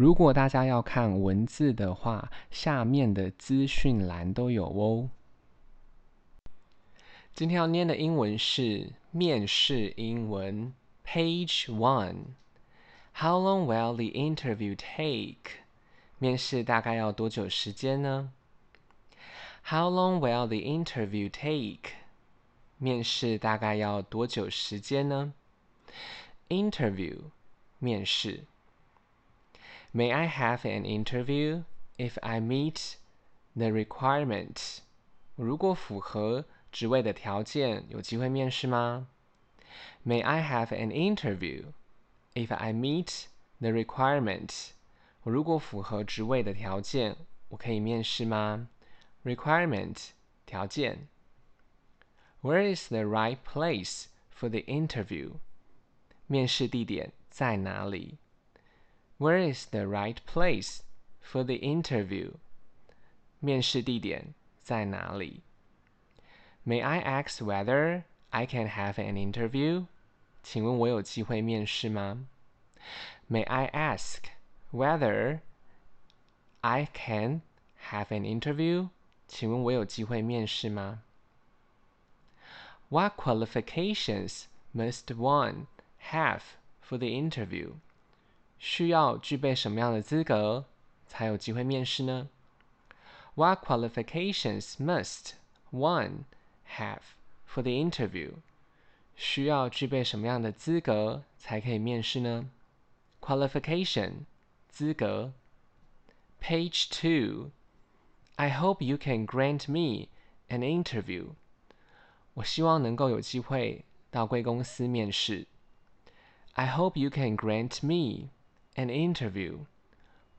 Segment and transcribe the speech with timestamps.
[0.00, 5.10] 如果大家要看文字的话，下面的资讯栏都有哦。
[7.34, 10.72] 今天要念的英文是面试英文
[11.04, 12.28] ，Page One。
[13.12, 15.58] How long will the interview take？
[16.18, 18.32] 面试大概要多久时间呢
[19.66, 21.90] ？How long will the interview take？
[22.78, 25.34] 面试大概要多久时间呢
[26.48, 27.18] ？Interview，
[27.78, 28.44] 面试。
[29.93, 31.63] May I have an interview
[31.97, 32.97] if I meet
[33.55, 34.79] the requirement？
[35.35, 39.07] 如果符合职位的条件，有机会面试吗？
[40.05, 41.73] May I have an interview
[42.33, 43.25] if I meet
[43.59, 44.71] the requirement？
[45.23, 47.15] 如果符合职位的条件，
[47.49, 48.67] 我可以面试吗？
[49.23, 50.09] Requirement，
[50.45, 51.07] 条件。
[52.41, 54.05] Where is the right place
[54.37, 55.39] for the interview?
[56.27, 58.17] 面试地点在哪里
[59.19, 60.81] ？Where is the right place
[61.21, 62.33] for the interview?
[63.39, 65.41] 面试地点在哪里？
[66.65, 69.85] May I ask whether I can have an interview?
[70.43, 72.27] 请问我有机会面试吗？
[73.29, 74.23] May I ask
[74.71, 75.39] whether
[76.61, 77.41] I can
[77.89, 78.89] have an interview?
[79.27, 81.01] 请问我有机会面试吗？
[82.89, 85.67] What qualifications must one
[86.11, 86.41] have
[86.81, 87.75] for the interview?
[88.60, 90.66] 需要具备什么样的资格
[91.06, 92.28] 才有机会面试呢
[93.34, 95.32] ？What qualifications must
[95.72, 96.24] one
[96.76, 97.00] have
[97.48, 98.34] for the interview?
[99.16, 102.50] 需要具备什么样的资格才可以面试呢
[103.20, 104.26] ？Qualification
[104.68, 105.32] 资格。
[106.42, 107.50] Page two.
[108.36, 110.08] I hope you can grant me
[110.48, 111.30] an interview.
[112.34, 115.46] 我希望能够有机会到贵公司面试。
[116.52, 118.30] I hope you can grant me
[118.80, 119.66] an interview。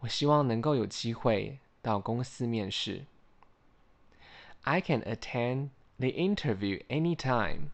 [0.00, 3.04] 我希望能够有机会到公司面试。
[4.62, 7.70] I can attend the interview anytime。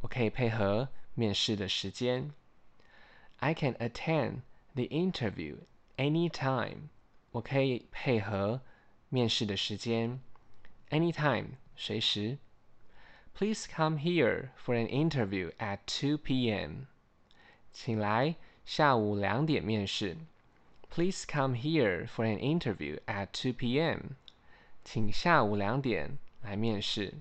[0.00, 2.32] 我可以配合面试的时间。
[3.38, 4.40] I can attend
[4.74, 5.58] the interview
[5.96, 6.88] anytime。
[7.32, 8.60] 我可以配合
[9.08, 10.20] 面试的时间。
[10.90, 12.38] Anytime，随时。
[13.34, 16.86] Please come here for an interview at 2 p.m.
[17.72, 18.34] 请来
[18.68, 20.14] 下午两点面试。
[20.90, 24.16] Please come here for an interview at 2 p.m.
[24.84, 27.14] 请下午两点来面试。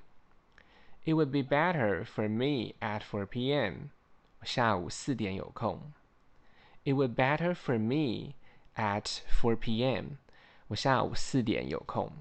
[1.06, 3.92] It would be better for me at 4 p.m.
[4.42, 5.94] 我下午四点有空。
[6.84, 8.34] It would better for me
[8.76, 10.18] at 4 p.m.
[10.68, 12.12] 我下午四点有空。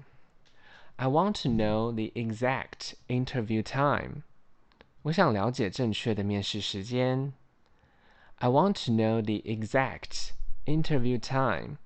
[0.95, 4.23] I want to know the exact interview time.
[5.01, 7.33] 我想了解正确的面试时间。
[8.36, 10.32] I want to know the exact
[10.66, 11.78] interview time.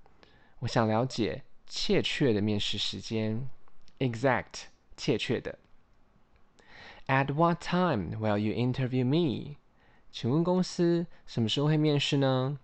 [0.60, 3.48] 我想了解切确的面试时间。
[3.98, 4.64] Exact
[4.96, 5.58] 切确的。
[7.06, 9.56] At what time will you interview me?
[10.10, 12.58] 请问公司什么时候会面试呢？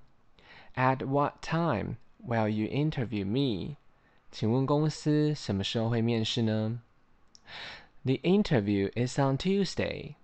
[0.74, 1.96] At what time
[2.26, 3.76] will you interview me?
[4.30, 6.80] 请问公司什么时候会面试呢？
[8.04, 10.14] The interview is on Tuesday。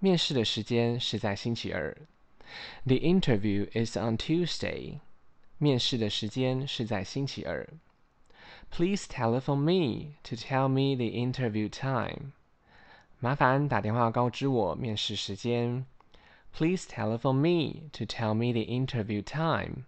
[0.00, 1.96] 面试的时间是在星期二。
[2.84, 5.00] The interview is on Tuesday。
[5.58, 7.66] 面试的时间是在星期二。
[8.70, 12.32] Please telephone me to tell me the interview time。
[13.18, 15.86] 麻烦打电话告知我面试时间。
[16.52, 19.84] Please telephone me to tell me the interview time。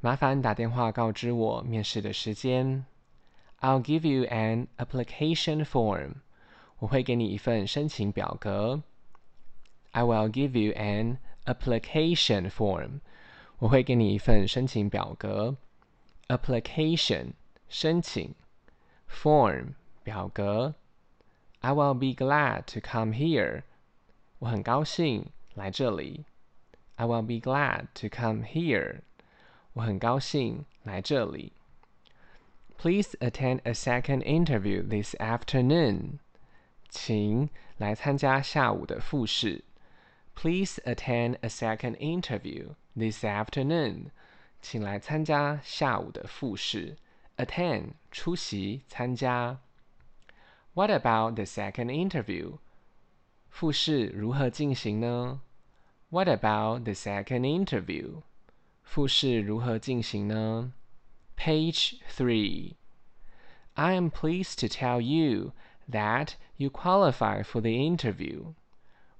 [0.00, 2.84] 麻烦打电话告知我面试的时间。
[3.60, 6.16] I'll give you an application form。
[6.80, 8.82] 我会给你一份申请表格。
[9.92, 13.00] I will give you an application form。
[13.58, 15.56] 我会给你一份申请表格。
[16.28, 17.32] Application
[17.68, 18.34] 申请，
[19.08, 20.74] form 表格。
[21.60, 23.62] I will be glad to come here。
[24.40, 26.24] 我很高兴来这里。
[26.96, 29.00] I will be glad to come here。
[29.74, 31.52] 我很高兴来这里。
[32.76, 36.18] Please attend a second interview this afternoon。
[36.88, 37.48] 请
[37.78, 39.64] 来参加下午的复试。
[40.36, 44.10] Please attend a second interview this afternoon。
[44.60, 46.96] 请来参加下午的复试。
[47.36, 49.60] Attend 出席参加。
[50.74, 52.58] What about the second interview？
[53.48, 55.40] 复试如何进行呢？
[56.10, 58.22] What about the second interview？
[58.82, 60.72] 复试如何进行呢？
[61.36, 62.74] Page three.
[63.74, 65.52] I am pleased to tell you
[65.90, 68.54] that you qualify for the interview.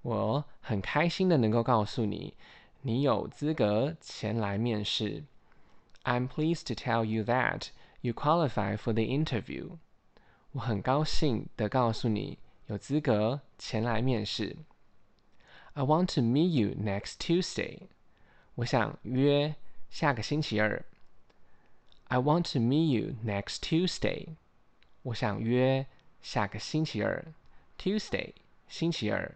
[0.01, 2.33] 我很开心的能够告诉你，
[2.81, 5.23] 你有资格前来面试。
[6.03, 7.69] I'm pleased to tell you that
[8.01, 9.77] you qualify for the interview.
[10.53, 14.55] 我很高兴的告诉你，有资格前来面试。
[15.73, 17.81] I want to meet you next Tuesday.
[18.55, 19.55] 我想约
[19.89, 20.83] 下个星期二。
[22.05, 24.29] I want to meet you next Tuesday.
[25.03, 25.85] 我想约
[26.21, 27.25] 下个星期二。
[27.77, 28.33] Tuesday
[28.67, 29.35] 星期二。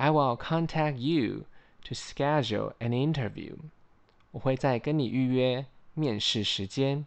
[0.00, 1.46] I will contact you
[1.84, 3.56] to schedule an interview.
[4.32, 7.06] 我会再跟你预约面试时间。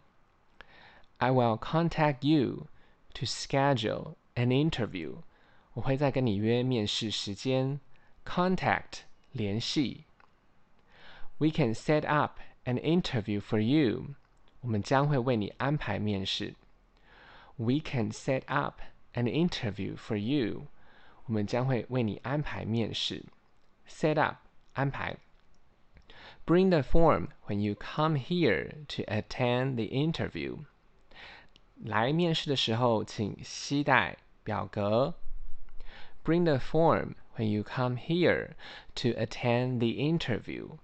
[1.18, 2.66] I will contact you
[3.14, 5.22] to schedule an interview.
[5.74, 7.80] 我会再跟你约面试时间。
[8.24, 9.02] Contact
[9.32, 10.04] 联系。
[11.38, 14.14] We can set up an interview for you.
[14.60, 16.54] 我们将会为你安排面试。
[17.56, 18.80] We can set up
[19.12, 20.66] an interview for you.
[21.25, 23.23] 我们将会为你安排面试。
[23.87, 24.37] Set up
[24.73, 25.17] 安排。
[26.45, 30.59] Bring the form when you come here to attend the interview.
[31.83, 35.15] 来面试的时候，请携带表格。
[36.23, 38.51] Bring the form when you come here
[38.95, 40.77] to attend the interview.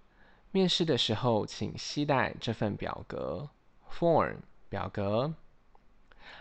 [0.52, 3.50] 面试的时候，请携带这份表格。
[3.90, 4.38] Form
[4.70, 5.36] 表格。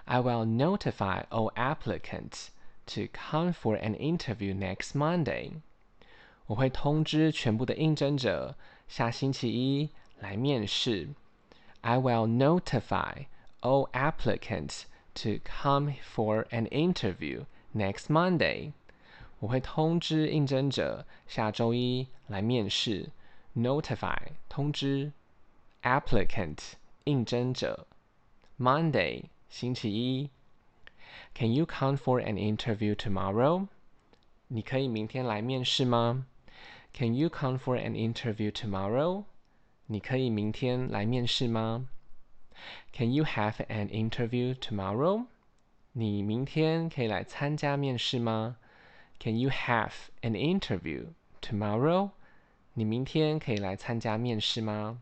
[0.05, 2.49] I will notify all applicants
[2.95, 5.53] to come for an interview next Monday.
[6.47, 8.57] 我会通知全部的应征者
[8.89, 11.09] 下星期一来面试。
[11.83, 13.27] I will notify
[13.61, 14.83] all applicants
[15.15, 17.45] to come for an interview
[17.75, 18.73] next Monday.
[19.39, 23.11] 我会通知应征者下周一来面试。
[23.57, 25.13] Notify 通知
[25.83, 26.73] ，applicant
[27.05, 27.87] 应征者
[28.59, 30.31] ，Monday 星期一。
[31.34, 33.68] Can you come for an interview tomorrow？
[34.48, 36.26] 你可以明天来面试吗？
[36.94, 39.26] Can you come for an interview tomorrow？
[39.88, 41.88] 你可以明天来面试吗？
[42.94, 45.26] Can you have an interview tomorrow？
[45.92, 48.58] 你明天可以来参加面试吗？
[49.20, 49.92] Can you have
[50.22, 51.08] an interview
[51.42, 52.12] tomorrow？
[52.74, 55.02] 你明天可以来参加面试吗？